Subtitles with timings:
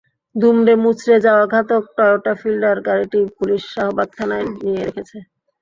[0.35, 5.17] দুমড়ে মুচড়ে যাওয়া ঘাতক টয়োটা ফিল্ডার গাড়িটি পুলিশ শাহবাগ থানায় নিয়ে রেখেছে।